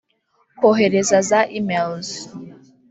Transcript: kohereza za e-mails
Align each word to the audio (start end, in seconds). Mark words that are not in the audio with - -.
kohereza 0.59 1.17
za 1.29 1.39
e-mails 1.57 2.09